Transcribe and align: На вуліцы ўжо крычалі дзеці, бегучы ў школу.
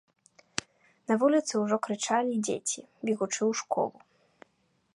На 1.11 1.17
вуліцы 1.23 1.53
ўжо 1.63 1.77
крычалі 1.87 2.33
дзеці, 2.47 2.81
бегучы 3.05 3.41
ў 3.49 3.61
школу. 3.61 3.97